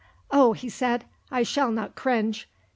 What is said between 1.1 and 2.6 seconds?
"I shall not cringe.